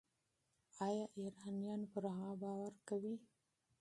ایا 0.87 1.05
ایرانیان 1.19 1.81
پر 1.91 2.03
هغه 2.15 2.33
باور 2.41 2.73
کوي؟ 2.87 3.15